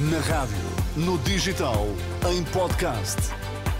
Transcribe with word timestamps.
Na 0.00 0.18
rádio, 0.20 0.56
no 0.96 1.18
digital, 1.18 1.86
em 2.32 2.42
podcast. 2.44 3.14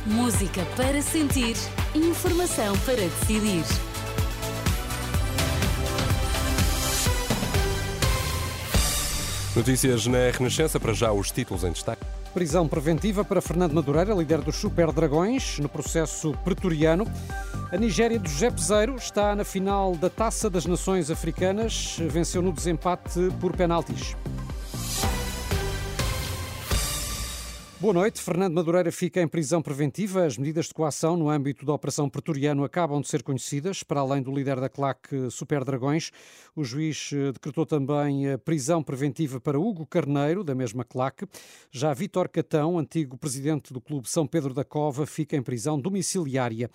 Música 0.05 0.63
para 0.77 1.01
sentir, 1.01 1.57
informação 1.95 2.77
para 2.81 2.97
decidir. 2.97 3.65
Notícias 9.57 10.07
na 10.07 10.31
Renascença, 10.31 10.79
para 10.79 10.93
já 10.93 11.11
os 11.11 11.31
títulos 11.31 11.65
em 11.65 11.73
destaque. 11.73 12.05
Prisão 12.35 12.69
preventiva 12.69 13.25
para 13.25 13.41
Fernando 13.41 13.73
Madureira, 13.73 14.13
líder 14.13 14.43
dos 14.43 14.57
Super 14.57 14.93
Dragões, 14.93 15.59
no 15.61 15.69
processo 15.71 16.35
pretoriano. 16.45 17.07
A 17.71 17.77
Nigéria 17.77 18.17
do 18.17 18.29
José 18.29 18.49
Peseiro 18.49 18.95
está 18.95 19.35
na 19.35 19.45
final 19.45 19.97
da 19.97 20.09
Taça 20.09 20.49
das 20.49 20.67
Nações 20.67 21.11
Africanas, 21.11 21.99
venceu 21.99 22.41
no 22.41 22.53
desempate 22.53 23.29
por 23.41 23.57
penaltis. 23.57 24.15
Boa 27.79 27.93
noite. 27.93 28.23
Fernando 28.23 28.55
Madureira 28.55 28.91
fica 28.91 29.21
em 29.21 29.29
prisão 29.29 29.61
preventiva. 29.61 30.25
As 30.25 30.39
medidas 30.39 30.65
de 30.65 30.73
coação 30.73 31.15
no 31.15 31.29
âmbito 31.29 31.67
da 31.67 31.75
Operação 31.75 32.09
Pretoriano 32.09 32.65
acabam 32.65 33.03
de 33.03 33.07
ser 33.07 33.23
conhecidas. 33.23 33.83
Para 33.83 34.01
além 34.01 34.23
do 34.23 34.35
líder 34.35 34.59
da 34.59 34.69
claque 34.71 35.31
Super 35.31 35.63
Dragões, 35.63 36.11
o 36.57 36.65
juiz 36.65 37.11
eh, 37.13 37.33
decretou 37.33 37.67
também 37.67 38.33
a 38.33 38.39
prisão 38.39 38.83
preventiva 38.83 39.39
para 39.39 39.61
Hugo 39.61 39.85
Carneiro, 39.85 40.43
da 40.43 40.55
mesma 40.55 40.85
claque. 40.85 41.27
Já 41.71 41.93
Vítor 41.93 42.31
Catão, 42.31 42.79
antigo 42.79 43.19
presidente 43.19 43.75
do 43.75 43.81
Clube 43.81 44.09
São 44.09 44.27
Pedro 44.27 44.55
da 44.55 44.65
Cova, 44.65 45.05
fica 45.05 45.37
em 45.37 45.43
prisão 45.43 45.79
domiciliária. 45.79 46.71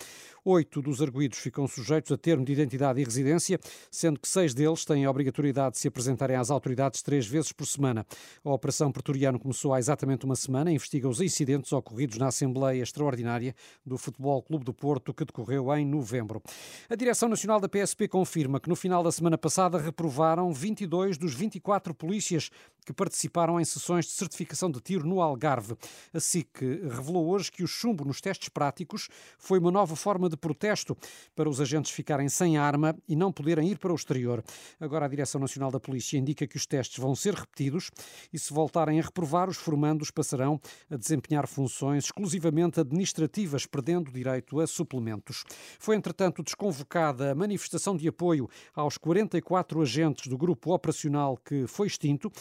Oito 0.46 0.84
dos 0.84 1.02
arguídos 1.02 1.40
ficam 1.40 1.68
sujeitos 1.68 2.12
a 2.12 2.18
termo 2.18 2.46
de 2.46 2.54
identidade 2.54 3.02
e 3.02 3.04
residência, 3.04 3.60
sendo 3.90 4.20
que 4.20 4.28
seis 4.28 4.54
deles 4.54 4.86
têm 4.86 5.06
a 5.06 5.10
obrigatoriedade 5.10 5.74
de 5.74 5.80
se 5.80 5.88
apresentarem 5.88 6.36
às 6.36 6.52
autoridades 6.52 7.02
três 7.02 7.26
vezes 7.26 7.52
por 7.52 7.66
semana. 7.66 8.06
A 8.46 8.52
Operação 8.52 8.92
Pretoriano 8.92 9.40
começou 9.40 9.74
há 9.74 9.80
exatamente 9.80 10.26
uma 10.26 10.36
semana 10.36 10.72
investiga 10.92 11.08
os 11.08 11.22
incidentes 11.22 11.72
ocorridos 11.72 12.18
na 12.18 12.28
Assembleia 12.28 12.84
Extraordinária 12.84 13.56
do 13.86 13.98
Futebol 13.98 14.42
Clube 14.42 14.66
do 14.66 14.74
Porto, 14.74 15.14
que 15.14 15.24
decorreu 15.24 15.74
em 15.74 15.86
novembro. 15.86 16.42
A 16.90 16.96
Direção 16.96 17.30
Nacional 17.30 17.62
da 17.62 17.70
PSP 17.70 18.10
confirma 18.10 18.60
que 18.60 18.68
no 18.68 18.76
final 18.76 19.02
da 19.02 19.12
semana 19.12 19.38
passada 19.38 19.78
reprovaram 19.78 20.52
22 20.52 21.18
dos 21.18 21.34
24 21.34 21.94
polícias 21.94 22.52
que 22.86 22.94
participaram 22.94 23.60
em 23.60 23.66
sessões 23.66 24.06
de 24.06 24.12
certificação 24.12 24.70
de 24.70 24.80
tiro 24.80 25.08
no 25.08 25.22
Algarve. 25.22 25.76
A 26.14 26.20
SIC 26.20 26.62
revelou 26.90 27.30
hoje 27.30 27.52
que 27.52 27.64
o 27.64 27.68
chumbo 27.68 28.06
nos 28.06 28.22
testes 28.22 28.50
práticos 28.50 29.08
foi 29.38 29.60
uma 29.60 29.72
nova 29.72 29.96
forma 29.96 30.30
de 30.30 30.38
protesto 30.38 30.98
para 31.36 31.50
os 31.50 31.62
agentes 31.62 31.92
ficarem 31.92 32.30
sem 32.30 32.58
arma 32.58 32.96
e 33.08 33.16
não 33.16 33.32
poderem 33.32 33.70
ir 33.70 33.78
para 33.78 33.92
o 33.92 33.96
exterior. 33.96 34.44
Agora 34.80 35.06
a 35.06 35.10
Direção 35.10 35.40
Nacional 35.40 35.72
da 35.72 35.80
Polícia 35.80 36.18
indica 36.18 36.48
que 36.48 36.58
os 36.58 36.66
testes 36.66 36.98
vão 36.98 37.16
ser 37.16 37.34
repetidos 37.34 37.90
e 38.34 38.40
se 38.40 38.54
voltarem 38.54 39.00
a 39.00 39.04
reprovar, 39.04 39.50
os 39.50 39.58
formandos 39.58 40.12
passarão 40.12 40.60
a 40.90 40.98
desempenhar 40.98 41.48
funções 41.48 42.06
exclusivamente 42.06 42.80
administrativas, 42.80 43.66
perdendo 43.66 44.12
direito 44.12 44.60
a 44.60 44.68
suplementos. 44.68 45.44
Foi, 45.80 45.96
entretanto, 45.96 46.44
desconvocada 46.44 47.32
a 47.32 47.36
manifestação 47.36 47.96
de 47.96 48.08
apoio 48.08 48.50
aos 48.74 48.98
44 48.98 49.82
agentes 49.82 50.28
do 50.28 50.38
grupo 50.38 50.74
operacional 50.74 51.38
que 51.38 51.68
foi 51.68 51.88
extinto 51.88 52.32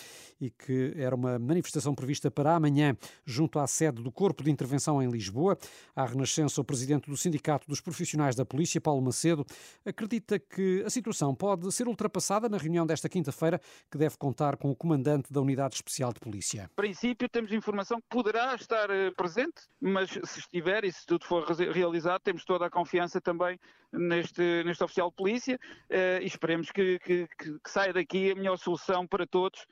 e 0.41 0.51
que 0.51 0.95
era 0.97 1.15
uma 1.15 1.39
manifestação 1.39 1.95
prevista 1.95 2.31
para 2.31 2.55
amanhã 2.55 2.97
junto 3.25 3.59
à 3.59 3.67
sede 3.67 4.03
do 4.03 4.11
Corpo 4.11 4.43
de 4.43 4.51
Intervenção 4.51 5.03
em 5.03 5.11
Lisboa. 5.11 5.59
À 5.95 6.07
Renascença, 6.07 6.61
o 6.61 6.65
presidente 6.65 7.11
do 7.11 7.17
Sindicato 7.17 7.69
dos 7.69 7.81
Profissionais 7.81 8.35
da 8.35 8.45
Polícia, 8.45 8.81
Paulo 8.81 9.03
Macedo, 9.03 9.45
acredita 9.85 10.39
que 10.39 10.83
a 10.85 10.91
situação 10.91 11.35
pode 11.35 11.71
ser 11.73 11.87
ultrapassada 11.87 12.49
na 12.49 12.57
reunião 12.57 12.87
desta 12.87 13.09
quinta-feira, 13.09 13.61
que 13.91 13.99
deve 13.99 14.17
contar 14.17 14.57
com 14.57 14.71
o 14.71 14.77
comandante 14.77 15.33
da 15.33 15.41
Unidade 15.41 15.75
Especial 15.75 16.13
de 16.13 16.21
Polícia. 16.21 16.71
Em 16.73 16.75
princípio, 16.75 17.29
temos 17.29 17.53
informação 17.53 18.01
que 18.01 18.09
poderá 18.09 18.55
estar 18.55 18.89
eh, 18.91 19.11
presente, 19.11 19.63
mas 19.81 20.11
se 20.11 20.39
estiver 20.41 20.85
e 20.85 20.93
se 20.93 21.05
tudo 21.05 21.25
for 21.27 21.45
realizado, 21.45 22.21
temos 22.23 22.45
toda 22.45 22.67
a 22.67 22.71
confiança 22.71 23.21
também 23.21 23.59
neste, 23.93 24.63
neste 24.65 24.83
oficial 24.85 25.11
de 25.11 25.17
polícia 25.17 25.59
eh, 25.89 26.21
e 26.23 26.27
esperemos 26.27 26.71
que, 26.71 26.99
que, 27.01 27.29
que 27.39 27.71
saia 27.71 27.93
daqui 27.93 28.31
a 28.31 28.35
melhor 28.35 28.57
solução 28.57 29.07
para 29.07 29.27
todos 29.27 29.67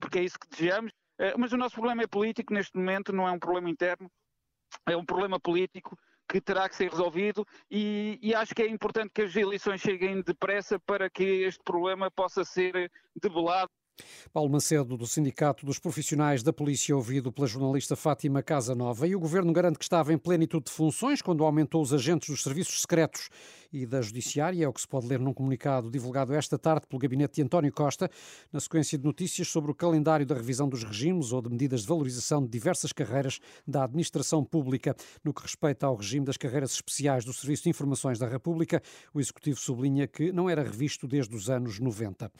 porque 0.00 0.18
é 0.18 0.24
isso 0.24 0.38
que 0.38 0.48
desejamos. 0.48 0.92
Eh, 1.18 1.34
mas 1.38 1.52
o 1.52 1.56
nosso 1.56 1.74
problema 1.74 2.02
é 2.02 2.06
político 2.06 2.52
neste 2.52 2.76
momento, 2.76 3.12
não 3.12 3.28
é 3.28 3.32
um 3.32 3.38
problema 3.38 3.70
interno, 3.70 4.10
é 4.86 4.96
um 4.96 5.04
problema 5.04 5.38
político 5.38 5.96
que 6.28 6.40
terá 6.40 6.68
que 6.68 6.76
ser 6.76 6.90
resolvido 6.90 7.46
e, 7.70 8.18
e, 8.22 8.34
acho 8.34 8.54
que 8.54 8.62
é 8.62 8.68
importante 8.68 9.10
que 9.14 9.22
as 9.22 9.36
eleições 9.36 9.80
cheguem 9.80 10.22
depressa 10.22 10.80
para 10.80 11.10
que 11.10 11.22
este 11.22 11.62
problema 11.62 12.10
possa 12.10 12.42
ser 12.44 12.90
debelado. 13.20 13.70
Paulo 14.32 14.50
Macedo, 14.50 14.96
do 14.96 15.06
Sindicato 15.06 15.66
dos 15.66 15.78
Profissionais 15.78 16.42
da 16.42 16.52
Polícia, 16.52 16.96
ouvido 16.96 17.30
pela 17.30 17.46
jornalista 17.46 17.94
Fátima 17.94 18.42
Casanova. 18.42 19.06
E 19.06 19.14
o 19.14 19.20
governo 19.20 19.52
garante 19.52 19.78
que 19.78 19.84
estava 19.84 20.12
em 20.12 20.18
plenitude 20.18 20.64
de 20.66 20.72
funções 20.72 21.20
quando 21.20 21.44
aumentou 21.44 21.82
os 21.82 21.92
agentes 21.92 22.30
dos 22.30 22.42
serviços 22.42 22.80
secretos 22.80 23.28
e 23.72 23.86
da 23.86 24.02
Judiciária, 24.02 24.64
é 24.64 24.68
o 24.68 24.72
que 24.72 24.80
se 24.80 24.88
pode 24.88 25.06
ler 25.06 25.18
num 25.18 25.32
comunicado 25.32 25.90
divulgado 25.90 26.34
esta 26.34 26.58
tarde 26.58 26.86
pelo 26.86 27.00
gabinete 27.00 27.36
de 27.36 27.42
António 27.42 27.72
Costa, 27.72 28.10
na 28.52 28.60
sequência 28.60 28.98
de 28.98 29.04
notícias 29.04 29.48
sobre 29.48 29.70
o 29.70 29.74
calendário 29.74 30.26
da 30.26 30.34
revisão 30.34 30.68
dos 30.68 30.84
regimes 30.84 31.32
ou 31.32 31.40
de 31.40 31.48
medidas 31.48 31.82
de 31.82 31.88
valorização 31.88 32.42
de 32.42 32.48
diversas 32.48 32.92
carreiras 32.92 33.40
da 33.66 33.84
administração 33.84 34.44
pública. 34.44 34.94
No 35.24 35.32
que 35.32 35.42
respeita 35.42 35.86
ao 35.86 35.96
regime 35.96 36.26
das 36.26 36.36
carreiras 36.36 36.72
especiais 36.72 37.24
do 37.24 37.32
Serviço 37.32 37.64
de 37.64 37.70
Informações 37.70 38.18
da 38.18 38.26
República, 38.26 38.82
o 39.14 39.20
Executivo 39.20 39.58
sublinha 39.58 40.06
que 40.06 40.32
não 40.32 40.50
era 40.50 40.62
revisto 40.62 41.08
desde 41.08 41.34
os 41.34 41.48
anos 41.48 41.78
90. 41.78 42.30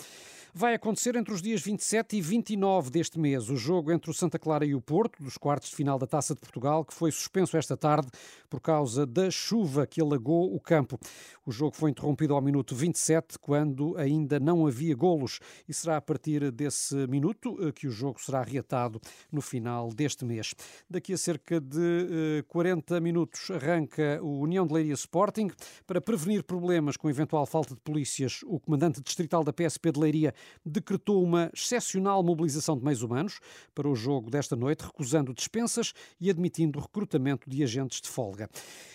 Vai 0.55 0.75
acontecer 0.75 1.17
entre 1.17 1.33
os 1.33 1.41
dias 1.41 1.63
27 1.63 2.19
e 2.19 2.21
29 2.21 2.91
deste 2.91 3.19
mês 3.19 3.49
o 3.49 3.57
jogo 3.57 3.91
entre 3.91 4.11
o 4.11 4.15
Santa 4.15 4.39
Clara 4.39 4.67
e 4.67 4.75
o 4.75 4.83
Porto, 4.83 5.23
dos 5.23 5.39
quartos 5.39 5.71
de 5.71 5.77
final 5.77 5.99
da 5.99 6.07
Taça 6.07 6.35
de 6.35 6.41
Portugal, 6.41 6.85
que 6.85 6.93
foi 6.93 7.11
suspenso 7.11 7.57
esta 7.57 7.75
tarde 7.75 8.09
por 8.51 8.61
causa 8.61 9.07
da 9.07 9.31
chuva 9.31 9.87
que 9.87 9.99
alagou 9.99 10.55
o 10.55 10.61
campo. 10.61 11.01
O 11.45 11.53
jogo 11.53 11.77
foi 11.77 11.91
interrompido 11.91 12.35
ao 12.35 12.41
minuto 12.41 12.75
27, 12.75 13.39
quando 13.39 13.97
ainda 13.97 14.39
não 14.39 14.67
havia 14.67 14.95
golos, 14.95 15.41
e 15.69 15.75
será 15.75 15.97
a 15.97 16.01
partir 16.01 16.51
desse 16.51 16.95
minuto 17.07 17.57
eh, 17.61 17.73
que 17.73 17.87
o 17.87 17.91
jogo 17.91 18.21
será 18.21 18.43
reatado 18.43 19.01
no 19.31 19.41
final 19.41 19.89
deste 19.93 20.25
mês. 20.25 20.55
Daqui 20.89 21.13
a 21.13 21.19
cerca 21.19 21.61
de 21.61 22.45
40 22.49 22.97
eh, 22.97 23.01
minutos 23.01 23.51
arranca 23.51 24.21
o 24.23 24.41
União 24.41 24.67
de 24.67 24.73
Leiria 24.73 24.95
Sporting. 24.95 25.51
Para 25.87 26.01
prevenir 26.01 26.45
problemas 26.45 26.97
com 26.97 27.11
eventual 27.11 27.47
falta 27.47 27.75
de 27.75 27.81
polícias, 27.81 28.41
o 28.45 28.59
comandante 28.59 29.01
distrital 29.01 29.45
da 29.45 29.53
PSP 29.53 29.93
de 29.93 30.01
Leiria 30.01 30.35
decretou 30.65 31.23
uma 31.23 31.51
excepcional 31.55 32.23
mobilização 32.23 32.77
de 32.77 32.85
meios 32.85 33.03
humanos 33.03 33.41
para 33.75 33.89
o 33.89 33.95
jogo 33.95 34.31
desta 34.31 34.57
noite, 34.57 34.85
recusando 34.85 35.35
dispensas 35.35 35.93
e 36.21 36.31
admitindo 36.31 36.79
recrutamento 36.79 37.49
de 37.49 37.63
agentes 37.63 38.01
de 38.01 38.09
folga. 38.09 38.49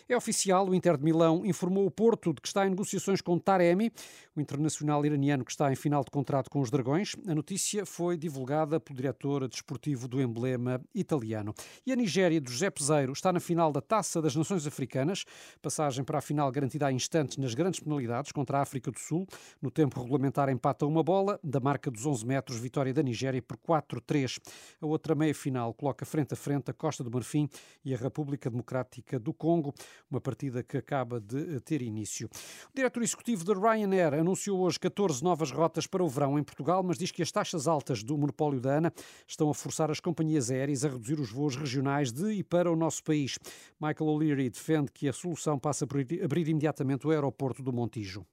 É 0.10 0.16
oficial, 0.16 0.68
o 0.68 0.74
Inter 0.74 0.98
de 0.98 1.04
Milão 1.04 1.46
informou 1.46 1.86
o 1.86 1.92
Porto 1.92 2.17
de 2.26 2.42
que 2.42 2.48
está 2.48 2.66
em 2.66 2.70
negociações 2.70 3.22
com 3.22 3.38
Taremi, 3.38 3.92
o 4.36 4.42
internacional 4.42 5.06
iraniano 5.06 5.46
que 5.46 5.52
está 5.52 5.72
em 5.72 5.76
final 5.76 6.04
de 6.04 6.12
contrato 6.12 6.50
com 6.50 6.60
os 6.60 6.70
Dragões. 6.70 7.16
A 7.28 7.34
notícia 7.34 7.86
foi 7.86 8.18
divulgada 8.18 8.80
pelo 8.80 8.98
diretor 8.98 9.48
desportivo 9.48 10.08
do 10.08 10.22
emblema 10.22 10.82
italiano. 10.94 11.54
E 11.86 11.92
a 11.92 11.96
Nigéria 11.96 12.42
do 12.42 12.50
José 12.50 12.70
Peseiro 12.70 13.14
está 13.14 13.32
na 13.32 13.40
final 13.40 13.72
da 13.72 13.82
Taça 13.82 14.22
das 14.22 14.36
Nações 14.36 14.66
Africanas, 14.66 15.26
passagem 15.62 16.04
para 16.04 16.18
a 16.18 16.22
final 16.22 16.52
garantida 16.52 16.88
a 16.88 16.92
instantes 16.92 17.38
nas 17.38 17.54
grandes 17.54 17.80
penalidades 17.80 18.32
contra 18.32 18.60
a 18.60 18.62
África 18.62 18.92
do 18.92 19.00
Sul. 19.00 19.28
No 19.62 19.72
tempo 19.72 20.02
regulamentar 20.02 20.50
empata 20.50 20.86
uma 20.86 21.04
bola, 21.04 21.40
da 21.44 21.60
marca 21.60 21.90
dos 21.90 22.06
11 22.06 22.26
metros, 22.26 22.60
vitória 22.60 22.94
da 22.94 23.04
Nigéria 23.04 23.42
por 23.42 23.58
4-3. 23.58 24.40
A 24.82 24.86
outra 24.86 25.16
meia-final 25.16 25.74
coloca 25.74 26.06
frente 26.06 26.34
a 26.34 26.38
frente 26.38 26.72
a 26.72 26.74
Costa 26.74 27.04
do 27.04 27.12
Marfim 27.12 27.50
e 27.84 27.94
a 27.94 27.98
República 27.98 28.50
Democrática 28.50 29.20
do 29.20 29.34
Congo, 29.34 29.74
uma 30.10 30.22
partida 30.22 30.64
que 30.64 30.78
acaba 30.78 31.20
de 31.20 31.60
ter 31.62 31.82
início. 31.82 32.07
O 32.26 32.76
diretor 32.76 33.04
executivo 33.04 33.44
da 33.44 33.54
Ryanair 33.54 34.14
anunciou 34.14 34.60
hoje 34.62 34.80
14 34.80 35.24
novas 35.24 35.52
rotas 35.52 35.86
para 35.86 36.04
o 36.04 36.08
verão 36.08 36.40
em 36.40 36.44
Portugal, 36.44 36.82
mas 36.84 36.98
diz 36.98 37.12
que 37.12 37.22
as 37.22 37.32
taxas 37.32 37.68
altas 37.68 38.04
do 38.04 38.18
monopólio 38.18 38.60
da 38.60 38.78
ANA 38.78 38.94
estão 39.28 39.50
a 39.50 39.54
forçar 39.54 39.92
as 39.92 40.00
companhias 40.00 40.50
aéreas 40.50 40.86
a 40.86 40.90
reduzir 40.90 41.20
os 41.20 41.32
voos 41.32 41.56
regionais 41.56 42.12
de 42.12 42.32
e 42.32 42.44
para 42.44 42.72
o 42.72 42.76
nosso 42.76 43.04
país. 43.04 43.38
Michael 43.80 44.10
O'Leary 44.10 44.50
defende 44.50 44.92
que 44.92 45.08
a 45.08 45.14
solução 45.14 45.60
passa 45.60 45.86
por 45.86 46.00
abrir 46.00 46.48
imediatamente 46.48 47.06
o 47.08 47.12
aeroporto 47.12 47.62
do 47.62 47.74
Montijo. 47.74 48.26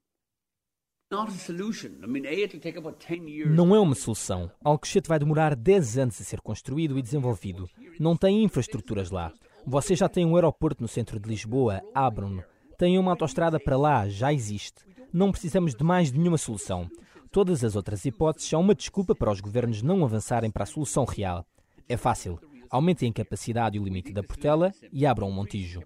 Não 3.50 3.74
é 3.74 3.78
uma 3.78 3.94
solução. 3.94 4.50
Alcochete 4.64 5.08
vai 5.08 5.18
demorar 5.18 5.54
10 5.54 5.98
anos 5.98 6.20
a 6.20 6.24
ser 6.24 6.40
construído 6.40 6.98
e 6.98 7.02
desenvolvido. 7.02 7.68
Não 8.00 8.16
tem 8.16 8.42
infraestruturas 8.42 9.10
lá. 9.10 9.32
Você 9.66 9.94
já 9.94 10.08
tem 10.08 10.26
um 10.26 10.34
aeroporto 10.34 10.82
no 10.82 10.88
centro 10.88 11.20
de 11.20 11.28
Lisboa, 11.28 11.80
abram-no. 11.94 12.42
Tem 12.84 12.98
uma 12.98 13.12
autoestrada 13.12 13.58
para 13.58 13.78
lá, 13.78 14.06
já 14.06 14.30
existe. 14.30 14.84
Não 15.10 15.30
precisamos 15.30 15.74
de 15.74 15.82
mais 15.82 16.12
nenhuma 16.12 16.36
solução. 16.36 16.86
Todas 17.32 17.64
as 17.64 17.76
outras 17.76 18.04
hipóteses 18.04 18.50
são 18.50 18.60
uma 18.60 18.74
desculpa 18.74 19.14
para 19.14 19.30
os 19.30 19.40
governos 19.40 19.80
não 19.80 20.04
avançarem 20.04 20.50
para 20.50 20.64
a 20.64 20.66
solução 20.66 21.06
real. 21.06 21.46
É 21.88 21.96
fácil. 21.96 22.38
Aumentem 22.68 23.08
a 23.08 23.14
capacidade 23.14 23.78
e 23.78 23.80
o 23.80 23.84
limite 23.84 24.12
da 24.12 24.22
Portela 24.22 24.70
e 24.92 25.06
abram 25.06 25.30
o 25.30 25.32
Montijo. 25.32 25.82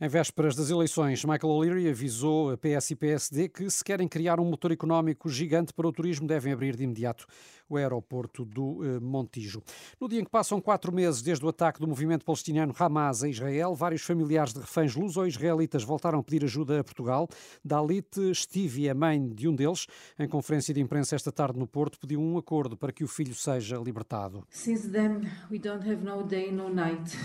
Em 0.00 0.08
vésperas 0.08 0.54
das 0.54 0.70
eleições, 0.70 1.24
Michael 1.24 1.52
O'Leary 1.52 1.88
avisou 1.88 2.50
a 2.50 2.56
PS 2.56 2.90
e 2.90 2.96
PSD 2.96 3.48
que, 3.48 3.70
se 3.70 3.82
querem 3.82 4.06
criar 4.06 4.40
um 4.40 4.44
motor 4.44 4.72
económico 4.72 5.28
gigante 5.28 5.72
para 5.72 5.86
o 5.86 5.92
turismo, 5.92 6.26
devem 6.26 6.52
abrir 6.52 6.76
de 6.76 6.84
imediato 6.84 7.26
o 7.68 7.76
aeroporto 7.76 8.44
do 8.44 8.84
eh, 8.84 8.98
Montijo. 9.00 9.62
No 10.00 10.08
dia 10.08 10.20
em 10.20 10.24
que 10.24 10.30
passam 10.30 10.60
quatro 10.60 10.92
meses 10.92 11.20
desde 11.20 11.44
o 11.44 11.48
ataque 11.48 11.80
do 11.80 11.86
movimento 11.86 12.24
palestiniano 12.24 12.74
Hamas 12.78 13.22
a 13.22 13.28
Israel, 13.28 13.74
vários 13.74 14.02
familiares 14.02 14.52
de 14.52 14.60
reféns 14.60 14.94
luso-israelitas 14.94 15.84
voltaram 15.84 16.20
a 16.20 16.22
pedir 16.22 16.44
ajuda 16.44 16.80
a 16.80 16.84
Portugal. 16.84 17.28
Dalit 17.64 18.34
Stevie, 18.34 18.88
a 18.88 18.94
mãe 18.94 19.28
de 19.28 19.46
um 19.48 19.54
deles, 19.54 19.86
em 20.18 20.28
conferência 20.28 20.72
de 20.72 20.80
imprensa 20.80 21.14
esta 21.14 21.30
tarde 21.30 21.58
no 21.58 21.66
Porto, 21.66 21.98
pediu 21.98 22.20
um 22.20 22.38
acordo 22.38 22.76
para 22.76 22.92
que 22.92 23.04
o 23.04 23.08
filho 23.08 23.34
seja 23.34 23.76
libertado. 23.76 24.44
Since 24.50 24.90
then, 24.90 25.30
we 25.50 25.58
don't 25.58 25.88
have 25.88 26.02
no 26.02 26.22
day, 26.22 26.50
no 26.50 26.68
night. 26.68 27.16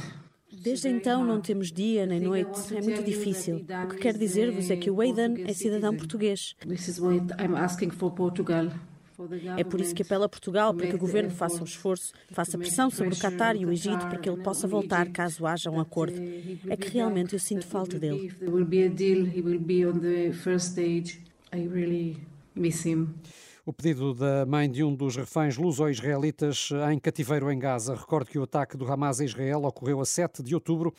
Desde 0.62 0.88
então 0.88 1.24
não 1.24 1.42
temos 1.42 1.72
dia 1.72 2.06
nem 2.06 2.20
noite, 2.20 2.76
é 2.76 2.82
muito 2.82 3.04
difícil. 3.04 3.66
O 3.86 3.88
que 3.88 3.98
quero 3.98 4.18
dizer-vos 4.18 4.70
é 4.70 4.76
que 4.76 4.92
o 4.92 5.02
Aidan 5.02 5.36
é 5.46 5.54
cidadão 5.54 5.96
português. 5.96 6.56
É 9.58 9.64
por 9.64 9.80
isso 9.80 9.94
que 9.94 10.02
apelo 10.02 10.24
a 10.24 10.30
Portugal 10.30 10.74
para 10.74 10.88
que 10.88 10.96
o 10.96 10.98
governo 10.98 11.30
faça 11.30 11.62
um 11.62 11.66
esforço, 11.66 12.14
faça 12.32 12.58
pressão 12.58 12.90
sobre 12.90 13.14
o 13.14 13.18
Qatar 13.18 13.56
e 13.56 13.66
o 13.66 13.72
Egito 13.72 14.08
para 14.08 14.18
que 14.18 14.28
ele 14.28 14.42
possa 14.42 14.68
voltar 14.68 15.08
caso 15.10 15.46
haja 15.46 15.70
um 15.70 15.80
acordo. 15.80 16.20
É 16.68 16.76
que 16.76 16.90
realmente 16.90 17.34
eu 17.34 17.40
sinto 17.40 17.66
falta 17.66 18.00
dele. 18.00 18.34
O 23.66 23.72
pedido 23.72 24.14
da 24.14 24.46
mãe 24.46 24.70
de 24.70 24.84
um 24.84 24.94
dos 24.94 25.16
reféns 25.16 25.56
luso-israelitas 25.56 26.68
em 26.92 27.00
cativeiro 27.00 27.50
em 27.50 27.58
Gaza. 27.58 27.96
Recordo 27.96 28.30
que 28.30 28.38
o 28.38 28.44
ataque 28.44 28.76
do 28.76 28.86
Hamas 28.92 29.22
a 29.22 29.24
Israel 29.24 29.64
ocorreu 29.64 30.02
a 30.02 30.06
7 30.06 30.44
de 30.44 30.54
outubro, 30.54 30.94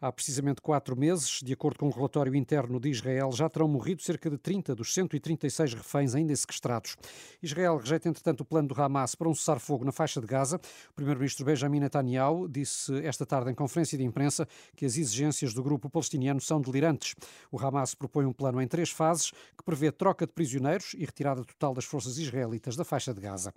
há 0.00 0.10
precisamente 0.10 0.60
quatro 0.60 0.96
meses. 0.96 1.38
De 1.44 1.52
acordo 1.52 1.78
com 1.78 1.86
o 1.86 1.90
um 1.90 1.92
relatório 1.92 2.34
interno 2.34 2.80
de 2.80 2.90
Israel, 2.90 3.30
já 3.30 3.48
terão 3.48 3.68
morrido 3.68 4.02
cerca 4.02 4.28
de 4.28 4.36
30 4.36 4.74
dos 4.74 4.92
136 4.94 5.74
reféns 5.74 6.16
ainda 6.16 6.34
sequestrados. 6.34 6.96
Israel 7.40 7.76
rejeita, 7.76 8.08
entretanto, 8.08 8.40
o 8.40 8.44
plano 8.44 8.66
do 8.66 8.82
Hamas 8.82 9.14
para 9.14 9.28
um 9.28 9.34
cessar-fogo 9.34 9.84
na 9.84 9.92
faixa 9.92 10.20
de 10.20 10.26
Gaza. 10.26 10.60
O 10.90 10.94
primeiro-ministro 10.94 11.46
Benjamin 11.46 11.78
Netanyahu 11.78 12.48
disse 12.48 12.92
esta 13.06 13.24
tarde 13.24 13.52
em 13.52 13.54
conferência 13.54 13.96
de 13.96 14.02
imprensa 14.02 14.44
que 14.74 14.84
as 14.84 14.96
exigências 14.96 15.54
do 15.54 15.62
grupo 15.62 15.88
palestiniano 15.88 16.40
são 16.40 16.60
delirantes. 16.60 17.14
O 17.52 17.64
Hamas 17.64 17.94
propõe 17.94 18.24
um 18.24 18.32
plano 18.32 18.60
em 18.60 18.66
três 18.66 18.90
fases 18.90 19.30
que 19.56 19.62
prevê 19.64 19.92
troca 19.92 20.26
de 20.26 20.32
prisioneiros 20.32 20.94
e 20.94 21.04
retirada 21.04 21.44
total 21.44 21.72
das 21.74 21.84
forças 21.84 22.07
forças 22.08 22.18
israelitas 22.18 22.76
da 22.76 22.84
faixa 22.84 23.12
de 23.12 23.20
Gaza. 23.20 23.52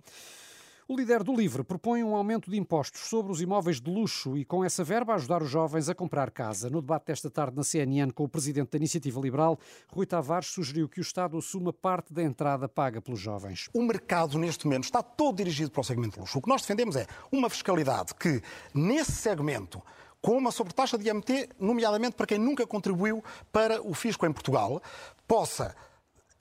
O 0.88 0.96
líder 0.96 1.22
do 1.22 1.32
LIVRE 1.32 1.62
propõe 1.62 2.02
um 2.02 2.14
aumento 2.14 2.50
de 2.50 2.58
impostos 2.58 3.02
sobre 3.02 3.32
os 3.32 3.40
imóveis 3.40 3.80
de 3.80 3.88
luxo 3.88 4.36
e, 4.36 4.44
com 4.44 4.64
essa 4.64 4.82
verba, 4.82 5.14
ajudar 5.14 5.40
os 5.40 5.48
jovens 5.48 5.88
a 5.88 5.94
comprar 5.94 6.30
casa. 6.30 6.68
No 6.68 6.82
debate 6.82 7.06
desta 7.06 7.30
tarde 7.30 7.56
na 7.56 7.62
CNN 7.62 8.12
com 8.12 8.24
o 8.24 8.28
presidente 8.28 8.72
da 8.72 8.78
Iniciativa 8.78 9.20
Liberal, 9.20 9.58
Rui 9.88 10.04
Tavares 10.04 10.48
sugeriu 10.48 10.88
que 10.88 10.98
o 10.98 11.00
Estado 11.00 11.38
assuma 11.38 11.72
parte 11.72 12.12
da 12.12 12.22
entrada 12.22 12.68
paga 12.68 13.00
pelos 13.00 13.20
jovens. 13.20 13.70
O 13.72 13.80
mercado, 13.80 14.38
neste 14.38 14.66
momento, 14.66 14.84
está 14.84 15.02
todo 15.02 15.36
dirigido 15.36 15.70
para 15.70 15.80
o 15.80 15.84
segmento 15.84 16.14
de 16.14 16.20
luxo. 16.20 16.38
O 16.38 16.42
que 16.42 16.48
nós 16.48 16.62
defendemos 16.62 16.96
é 16.96 17.06
uma 17.30 17.48
fiscalidade 17.48 18.14
que, 18.14 18.42
nesse 18.74 19.12
segmento, 19.12 19.80
com 20.20 20.36
uma 20.36 20.50
sobretaxa 20.50 20.98
de 20.98 21.08
IMT, 21.08 21.48
nomeadamente 21.58 22.16
para 22.16 22.26
quem 22.26 22.38
nunca 22.38 22.66
contribuiu 22.66 23.24
para 23.50 23.80
o 23.80 23.94
fisco 23.94 24.26
em 24.26 24.32
Portugal, 24.32 24.82
possa 25.26 25.74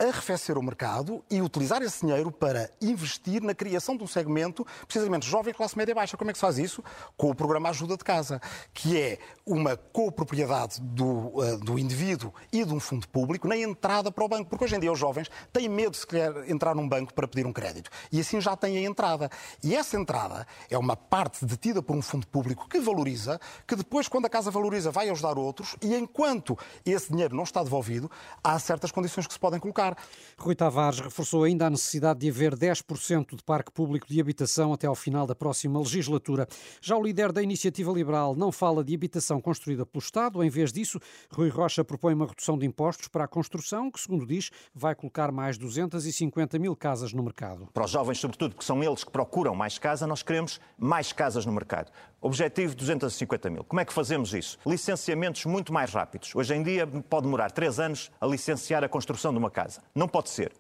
arrefecer 0.01 0.57
o 0.57 0.63
mercado 0.63 1.23
e 1.29 1.41
utilizar 1.41 1.81
esse 1.81 2.01
dinheiro 2.01 2.31
para 2.31 2.69
investir 2.81 3.41
na 3.41 3.53
criação 3.53 3.95
de 3.95 4.03
um 4.03 4.07
segmento, 4.07 4.65
precisamente 4.87 5.27
jovem, 5.27 5.53
classe 5.53 5.77
média 5.77 5.93
baixa. 5.93 6.17
Como 6.17 6.29
é 6.29 6.33
que 6.33 6.39
se 6.39 6.41
faz 6.41 6.57
isso? 6.57 6.83
Com 7.15 7.29
o 7.29 7.35
programa 7.35 7.69
Ajuda 7.69 7.95
de 7.95 8.03
Casa, 8.03 8.41
que 8.73 8.99
é 8.99 9.19
uma 9.45 9.77
copropriedade 9.77 10.81
do, 10.81 11.05
uh, 11.05 11.57
do 11.59 11.77
indivíduo 11.77 12.33
e 12.51 12.63
de 12.65 12.73
um 12.73 12.79
fundo 12.79 13.07
público 13.07 13.47
na 13.47 13.57
entrada 13.57 14.11
para 14.11 14.23
o 14.23 14.27
banco. 14.27 14.49
Porque 14.49 14.65
hoje 14.65 14.75
em 14.75 14.79
dia 14.79 14.91
os 14.91 14.99
jovens 14.99 15.29
têm 15.53 15.69
medo 15.69 15.91
de 15.91 15.97
se 15.97 16.07
querer 16.07 16.49
entrar 16.49 16.75
num 16.75 16.87
banco 16.87 17.13
para 17.13 17.27
pedir 17.27 17.45
um 17.45 17.53
crédito. 17.53 17.89
E 18.11 18.19
assim 18.19 18.41
já 18.41 18.55
têm 18.55 18.77
a 18.77 18.81
entrada. 18.81 19.29
E 19.63 19.75
essa 19.75 19.97
entrada 19.97 20.47
é 20.69 20.77
uma 20.77 20.95
parte 20.95 21.45
detida 21.45 21.81
por 21.81 21.95
um 21.95 22.01
fundo 22.01 22.25
público 22.27 22.67
que 22.67 22.79
valoriza, 22.79 23.39
que 23.67 23.75
depois, 23.75 24.07
quando 24.07 24.25
a 24.25 24.29
casa 24.29 24.49
valoriza, 24.49 24.91
vai 24.91 25.09
ajudar 25.09 25.37
outros 25.37 25.75
e 25.81 25.95
enquanto 25.95 26.57
esse 26.85 27.11
dinheiro 27.11 27.35
não 27.35 27.43
está 27.43 27.63
devolvido, 27.63 28.09
há 28.43 28.57
certas 28.59 28.91
condições 28.91 29.27
que 29.27 29.33
se 29.33 29.39
podem 29.39 29.59
colocar. 29.59 29.90
Rui 30.37 30.55
Tavares 30.55 30.99
reforçou 30.99 31.43
ainda 31.43 31.67
a 31.67 31.69
necessidade 31.69 32.19
de 32.19 32.29
haver 32.29 32.55
10% 32.55 33.35
de 33.35 33.43
parque 33.43 33.71
público 33.71 34.07
de 34.07 34.19
habitação 34.19 34.73
até 34.73 34.87
ao 34.87 34.95
final 34.95 35.27
da 35.27 35.35
próxima 35.35 35.79
legislatura. 35.79 36.47
Já 36.81 36.97
o 36.97 37.03
líder 37.03 37.31
da 37.31 37.43
Iniciativa 37.43 37.91
Liberal 37.91 38.35
não 38.35 38.51
fala 38.51 38.83
de 38.83 38.95
habitação 38.95 39.39
construída 39.39 39.85
pelo 39.85 40.01
Estado. 40.01 40.43
Em 40.43 40.49
vez 40.49 40.71
disso, 40.71 40.99
Rui 41.31 41.49
Rocha 41.49 41.83
propõe 41.83 42.13
uma 42.13 42.25
redução 42.25 42.57
de 42.57 42.65
impostos 42.65 43.07
para 43.07 43.25
a 43.25 43.27
construção, 43.27 43.91
que, 43.91 43.99
segundo 43.99 44.25
diz, 44.25 44.49
vai 44.73 44.95
colocar 44.95 45.31
mais 45.31 45.57
250 45.57 46.57
mil 46.59 46.75
casas 46.75 47.13
no 47.13 47.23
mercado. 47.23 47.67
Para 47.73 47.85
os 47.85 47.91
jovens, 47.91 48.19
sobretudo, 48.19 48.55
porque 48.55 48.65
são 48.65 48.83
eles 48.83 49.03
que 49.03 49.11
procuram 49.11 49.53
mais 49.53 49.77
casa, 49.77 50.07
nós 50.07 50.23
queremos 50.23 50.59
mais 50.77 51.11
casas 51.13 51.45
no 51.45 51.51
mercado. 51.51 51.91
Objetivo 52.21 52.75
250 52.75 53.49
mil. 53.49 53.63
Como 53.63 53.79
é 53.79 53.85
que 53.85 53.91
fazemos 53.91 54.33
isso? 54.33 54.59
Licenciamentos 54.65 55.43
muito 55.45 55.73
mais 55.73 55.91
rápidos. 55.91 56.35
Hoje 56.35 56.53
em 56.53 56.61
dia 56.61 56.85
pode 56.85 57.23
demorar 57.23 57.51
três 57.51 57.79
anos 57.79 58.11
a 58.21 58.27
licenciar 58.27 58.83
a 58.83 58.89
construção 58.89 59.31
de 59.31 59.39
uma 59.39 59.49
casa. 59.49 59.80
Não 59.93 60.07
pode 60.07 60.29
ser. 60.29 60.51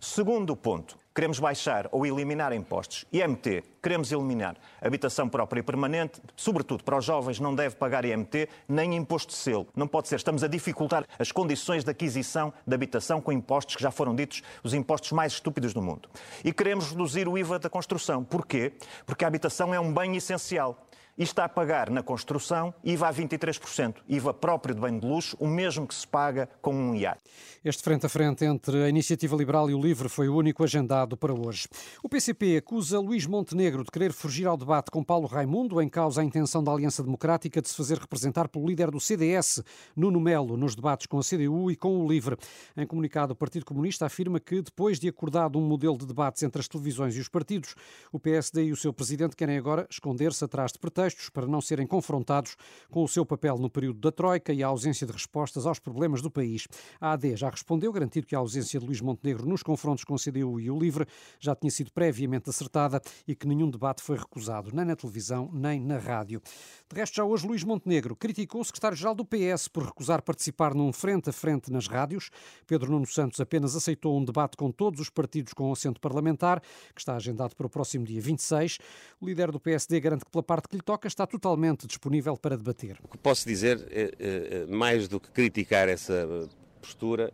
Segundo 0.00 0.54
ponto, 0.54 0.96
queremos 1.12 1.40
baixar 1.40 1.88
ou 1.90 2.06
eliminar 2.06 2.52
impostos. 2.52 3.04
IMT, 3.12 3.64
queremos 3.82 4.12
eliminar. 4.12 4.56
Habitação 4.80 5.28
própria 5.28 5.58
e 5.58 5.62
permanente, 5.64 6.22
sobretudo 6.36 6.84
para 6.84 6.96
os 6.96 7.04
jovens, 7.04 7.40
não 7.40 7.52
deve 7.52 7.74
pagar 7.74 8.04
IMT 8.04 8.48
nem 8.68 8.94
imposto 8.94 9.32
de 9.32 9.38
selo. 9.38 9.66
Não 9.74 9.88
pode 9.88 10.06
ser. 10.06 10.14
Estamos 10.14 10.44
a 10.44 10.46
dificultar 10.46 11.04
as 11.18 11.32
condições 11.32 11.82
de 11.82 11.90
aquisição 11.90 12.52
de 12.64 12.72
habitação 12.72 13.20
com 13.20 13.32
impostos 13.32 13.74
que 13.74 13.82
já 13.82 13.90
foram 13.90 14.14
ditos 14.14 14.42
os 14.62 14.72
impostos 14.72 15.10
mais 15.10 15.32
estúpidos 15.32 15.74
do 15.74 15.82
mundo. 15.82 16.08
E 16.44 16.52
queremos 16.52 16.90
reduzir 16.90 17.26
o 17.26 17.36
IVA 17.36 17.58
da 17.58 17.68
construção. 17.68 18.22
Porquê? 18.22 18.74
Porque 19.04 19.24
a 19.24 19.28
habitação 19.28 19.74
é 19.74 19.80
um 19.80 19.92
bem 19.92 20.14
essencial 20.14 20.86
está 21.24 21.44
a 21.44 21.48
pagar 21.48 21.90
na 21.90 22.02
construção 22.02 22.72
IVA 22.84 23.08
a 23.08 23.12
23%, 23.12 23.96
IVA 24.08 24.32
próprio 24.32 24.74
de 24.74 24.80
bem 24.80 24.98
de 24.98 25.06
luxo, 25.06 25.36
o 25.40 25.48
mesmo 25.48 25.86
que 25.86 25.94
se 25.94 26.06
paga 26.06 26.48
com 26.62 26.72
um 26.72 26.94
iate. 26.94 27.20
Este 27.64 27.82
frente 27.82 28.06
a 28.06 28.08
frente 28.08 28.44
entre 28.44 28.84
a 28.84 28.88
Iniciativa 28.88 29.34
Liberal 29.34 29.68
e 29.68 29.74
o 29.74 29.80
Livre 29.80 30.08
foi 30.08 30.28
o 30.28 30.36
único 30.36 30.62
agendado 30.62 31.16
para 31.16 31.34
hoje. 31.34 31.66
O 32.04 32.08
PCP 32.08 32.58
acusa 32.58 33.00
Luís 33.00 33.26
Montenegro 33.26 33.82
de 33.82 33.90
querer 33.90 34.12
fugir 34.12 34.46
ao 34.46 34.56
debate 34.56 34.92
com 34.92 35.02
Paulo 35.02 35.26
Raimundo, 35.26 35.82
em 35.82 35.88
causa 35.88 36.20
a 36.20 36.24
intenção 36.24 36.62
da 36.62 36.70
Aliança 36.70 37.02
Democrática 37.02 37.60
de 37.60 37.68
se 37.68 37.74
fazer 37.74 37.98
representar 37.98 38.48
pelo 38.48 38.66
líder 38.66 38.90
do 38.90 39.00
CDS, 39.00 39.60
Nuno 39.96 40.20
Melo, 40.20 40.56
nos 40.56 40.76
debates 40.76 41.06
com 41.06 41.18
a 41.18 41.22
CDU 41.22 41.68
e 41.68 41.74
com 41.74 41.98
o 41.98 42.08
Livre. 42.08 42.36
Em 42.76 42.86
comunicado, 42.86 43.32
o 43.32 43.36
Partido 43.36 43.64
Comunista 43.64 44.06
afirma 44.06 44.38
que, 44.38 44.62
depois 44.62 45.00
de 45.00 45.08
acordado 45.08 45.58
um 45.58 45.66
modelo 45.66 45.98
de 45.98 46.06
debates 46.06 46.44
entre 46.44 46.60
as 46.60 46.68
televisões 46.68 47.16
e 47.16 47.20
os 47.20 47.28
partidos, 47.28 47.74
o 48.12 48.20
PSD 48.20 48.66
e 48.66 48.72
o 48.72 48.76
seu 48.76 48.92
presidente 48.92 49.34
querem 49.34 49.58
agora 49.58 49.84
esconder-se 49.90 50.44
atrás 50.44 50.72
de 50.72 50.78
pretextos 50.78 51.07
para 51.32 51.46
não 51.46 51.60
serem 51.60 51.86
confrontados 51.86 52.56
com 52.90 53.02
o 53.02 53.08
seu 53.08 53.24
papel 53.24 53.58
no 53.58 53.68
período 53.68 54.00
da 54.00 54.10
Troika 54.10 54.52
e 54.52 54.62
a 54.62 54.66
ausência 54.66 55.06
de 55.06 55.12
respostas 55.12 55.66
aos 55.66 55.78
problemas 55.78 56.22
do 56.22 56.30
país. 56.30 56.66
A 57.00 57.12
AD 57.12 57.36
já 57.36 57.50
respondeu, 57.50 57.92
garantindo 57.92 58.26
que 58.26 58.34
a 58.34 58.38
ausência 58.38 58.80
de 58.80 58.86
Luís 58.86 59.00
Montenegro 59.00 59.48
nos 59.48 59.62
confrontos 59.62 60.04
com 60.04 60.14
a 60.14 60.18
CDU 60.18 60.60
e 60.60 60.70
o 60.70 60.78
LIVRE 60.78 61.06
já 61.38 61.54
tinha 61.54 61.70
sido 61.70 61.92
previamente 61.92 62.50
acertada 62.50 63.00
e 63.26 63.34
que 63.34 63.46
nenhum 63.46 63.70
debate 63.70 64.02
foi 64.02 64.16
recusado, 64.16 64.70
nem 64.74 64.84
na 64.84 64.96
televisão 64.96 65.50
nem 65.52 65.80
na 65.80 65.98
rádio. 65.98 66.40
De 66.88 66.98
resto, 66.98 67.16
já 67.16 67.24
hoje 67.24 67.46
Luís 67.46 67.64
Montenegro 67.64 68.16
criticou 68.16 68.60
o 68.60 68.64
secretário-geral 68.64 69.14
do 69.14 69.24
PS 69.24 69.68
por 69.68 69.84
recusar 69.84 70.22
participar 70.22 70.74
num 70.74 70.92
frente 70.92 71.30
a 71.30 71.32
frente 71.32 71.70
nas 71.70 71.86
rádios. 71.86 72.30
Pedro 72.66 72.90
Nuno 72.90 73.06
Santos 73.06 73.40
apenas 73.40 73.76
aceitou 73.76 74.18
um 74.18 74.24
debate 74.24 74.56
com 74.56 74.70
todos 74.70 75.00
os 75.00 75.10
partidos 75.10 75.52
com 75.52 75.70
assento 75.70 76.00
parlamentar, 76.00 76.60
que 76.94 77.00
está 77.00 77.14
agendado 77.14 77.54
para 77.54 77.66
o 77.66 77.70
próximo 77.70 78.04
dia 78.04 78.20
26. 78.20 78.78
O 79.20 79.26
líder 79.26 79.52
do 79.52 79.60
PSD 79.60 80.00
garante 80.00 80.24
que, 80.24 80.30
pela 80.30 80.42
parte 80.42 80.68
que 80.68 80.76
lhe 80.76 80.82
toca, 80.82 80.97
está 81.06 81.26
totalmente 81.26 81.86
disponível 81.86 82.36
para 82.36 82.56
debater. 82.56 82.98
O 83.02 83.08
que 83.08 83.18
posso 83.18 83.46
dizer, 83.46 83.86
é, 83.90 84.10
é, 84.18 84.66
mais 84.66 85.06
do 85.06 85.20
que 85.20 85.30
criticar 85.30 85.88
essa 85.88 86.48
postura, 86.80 87.32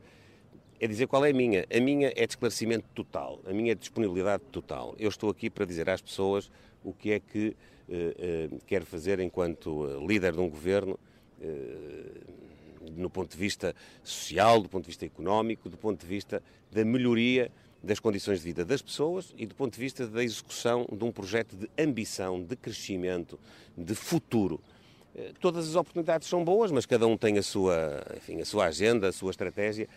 é 0.80 0.86
dizer 0.86 1.06
qual 1.06 1.24
é 1.24 1.30
a 1.30 1.34
minha. 1.34 1.64
A 1.74 1.80
minha 1.80 2.08
é 2.08 2.26
de 2.26 2.32
esclarecimento 2.32 2.86
total, 2.94 3.40
a 3.46 3.52
minha 3.52 3.72
é 3.72 3.74
de 3.74 3.80
disponibilidade 3.80 4.42
total. 4.52 4.94
Eu 4.98 5.08
estou 5.08 5.30
aqui 5.30 5.48
para 5.48 5.64
dizer 5.64 5.88
às 5.88 6.02
pessoas 6.02 6.50
o 6.82 6.92
que 6.92 7.12
é 7.12 7.20
que 7.20 7.56
quero 8.66 8.84
fazer 8.86 9.20
enquanto 9.20 9.86
líder 10.06 10.32
de 10.32 10.40
um 10.40 10.48
governo, 10.48 10.98
no 12.96 13.08
ponto 13.08 13.30
de 13.30 13.36
vista 13.36 13.74
social, 14.02 14.60
do 14.60 14.68
ponto 14.68 14.84
de 14.84 14.88
vista 14.88 15.06
económico, 15.06 15.68
do 15.68 15.76
ponto 15.76 16.00
de 16.00 16.06
vista 16.06 16.42
da 16.70 16.84
melhoria 16.84 17.50
das 17.84 18.00
condições 18.00 18.38
de 18.40 18.44
vida 18.44 18.64
das 18.64 18.82
pessoas 18.82 19.32
e 19.36 19.46
do 19.46 19.54
ponto 19.54 19.74
de 19.74 19.80
vista 19.80 20.06
da 20.06 20.22
execução 20.22 20.86
de 20.90 21.04
um 21.04 21.12
projeto 21.12 21.56
de 21.56 21.70
ambição, 21.78 22.42
de 22.42 22.56
crescimento, 22.56 23.38
de 23.76 23.94
futuro. 23.94 24.60
Eh, 25.14 25.32
todas 25.40 25.68
as 25.68 25.76
oportunidades 25.76 26.28
são 26.28 26.44
boas, 26.44 26.72
mas 26.72 26.86
cada 26.86 27.06
um 27.06 27.16
tem 27.16 27.38
a 27.38 27.42
sua, 27.42 28.02
enfim, 28.16 28.40
a 28.40 28.44
sua 28.44 28.66
agenda, 28.66 29.08
a 29.08 29.12
sua 29.12 29.30
estratégia. 29.30 29.88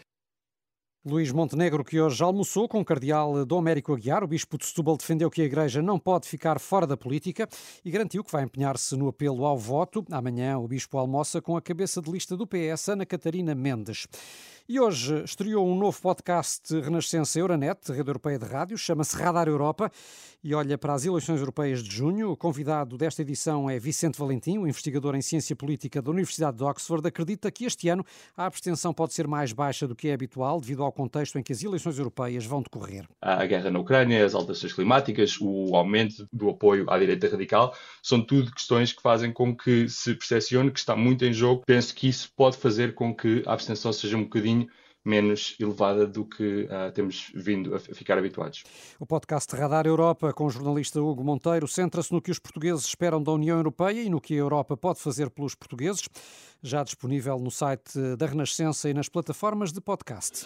Luís 1.06 1.32
Montenegro, 1.32 1.86
que 1.86 2.02
hoje 2.02 2.22
almoçou 2.22 2.68
com 2.68 2.82
o 2.82 2.86
cardeal 2.86 3.46
Dom 3.46 3.60
Américo 3.60 3.94
Aguiar, 3.94 4.26
o 4.26 4.28
bispo 4.28 4.58
de 4.58 4.66
Setúbal 4.66 4.98
defendeu 4.98 5.30
que 5.30 5.42
a 5.42 5.46
Igreja 5.46 5.82
não 5.82 5.98
pode 5.98 6.28
ficar 6.28 6.60
fora 6.60 6.86
da 6.86 6.98
política 6.98 7.48
e 7.86 7.90
garantiu 7.90 8.26
que 8.26 8.32
vai 8.32 8.44
empenhar-se 8.44 8.94
no 8.98 9.08
apelo 9.08 9.46
ao 9.46 9.58
voto. 9.58 10.04
Amanhã 10.12 10.58
o 10.58 10.68
bispo 10.68 10.98
almoça 10.98 11.42
com 11.42 11.56
a 11.56 11.62
cabeça 11.62 12.02
de 12.02 12.12
lista 12.12 12.36
do 12.36 12.46
PS, 12.46 12.90
Ana 12.90 13.06
Catarina 13.06 13.56
Mendes. 13.56 14.06
E 14.70 14.82
hoje 14.82 15.24
estreou 15.24 15.66
um 15.66 15.78
novo 15.78 15.98
podcast 16.02 16.78
Renascença 16.82 17.40
Euronet, 17.40 17.90
rede 17.90 18.10
europeia 18.10 18.38
de 18.38 18.46
rádio, 18.46 18.78
chama-se 18.78 19.16
Radar 19.16 19.48
Europa 19.48 19.90
e 20.44 20.54
olha 20.54 20.78
para 20.78 20.94
as 20.94 21.06
eleições 21.06 21.40
europeias 21.40 21.82
de 21.82 21.90
junho. 21.90 22.32
O 22.32 22.36
convidado 22.36 22.98
desta 22.98 23.22
edição 23.22 23.70
é 23.70 23.80
Vicente 23.80 24.20
Valentim, 24.20 24.58
o 24.58 24.68
investigador 24.68 25.16
em 25.16 25.22
ciência 25.22 25.56
política 25.56 26.02
da 26.02 26.12
Universidade 26.12 26.58
de 26.58 26.64
Oxford. 26.66 27.08
Acredita 27.08 27.50
que 27.50 27.64
este 27.64 27.88
ano 27.88 28.06
a 28.36 28.46
abstenção 28.46 28.94
pode 28.94 29.14
ser 29.14 29.26
mais 29.26 29.54
baixa 29.54 29.88
do 29.88 29.96
que 29.96 30.10
é 30.10 30.14
habitual, 30.14 30.60
devido 30.60 30.84
ao 30.84 30.92
contexto 30.92 31.40
em 31.40 31.44
que 31.44 31.54
as 31.54 31.64
eleições 31.64 31.98
europeias 31.98 32.46
vão 32.46 32.62
decorrer. 32.62 33.08
A 33.22 33.46
guerra 33.46 33.72
na 33.72 33.80
Ucrânia, 33.80 34.26
as 34.26 34.36
alterações 34.36 34.74
climáticas, 34.74 35.38
o 35.40 35.78
aumento 35.78 36.28
do 36.34 36.50
apoio 36.50 36.90
à 36.90 37.00
direita 37.00 37.30
radical, 37.30 37.74
são 38.04 38.22
tudo 38.22 38.52
questões 38.52 38.92
que 38.92 39.02
fazem 39.02 39.32
com 39.32 39.56
que 39.56 39.88
se 39.88 40.14
percepcione 40.14 40.72
que 40.72 40.80
está 40.80 40.94
muito 40.94 41.24
em 41.24 41.32
jogo. 41.32 41.64
Penso 41.66 41.96
que 41.96 42.10
isso 42.10 42.30
pode 42.36 42.58
fazer 42.58 42.94
com 42.96 43.16
que 43.16 43.44
a 43.46 43.54
abstenção 43.54 43.94
seja 43.94 44.18
um 44.18 44.26
bocadinho 44.58 44.88
menos 45.06 45.56
elevada 45.58 46.06
do 46.06 46.26
que 46.26 46.64
uh, 46.64 46.92
temos 46.94 47.32
vindo 47.34 47.74
a 47.74 47.80
ficar 47.80 48.18
habituados. 48.18 48.66
O 49.00 49.06
podcast 49.06 49.56
Radar 49.56 49.88
Europa, 49.88 50.34
com 50.34 50.46
o 50.46 50.50
jornalista 50.50 51.02
Hugo 51.02 51.24
Monteiro, 51.24 51.66
centra-se 51.66 52.12
no 52.12 52.22
que 52.22 52.30
os 52.30 52.40
portugueses 52.40 52.86
esperam 52.86 53.24
da 53.24 53.32
União 53.32 53.56
Europeia 53.56 54.04
e 54.04 54.10
no 54.10 54.20
que 54.20 54.34
a 54.34 54.38
Europa 54.38 54.76
pode 54.76 55.00
fazer 55.00 55.30
pelos 55.30 55.56
portugueses, 55.56 56.10
já 56.62 56.84
disponível 56.84 57.40
no 57.40 57.50
site 57.50 57.98
da 58.18 58.26
Renascença 58.26 58.90
e 58.90 58.94
nas 58.94 59.08
plataformas 59.08 59.72
de 59.72 59.80
podcast. 59.80 60.46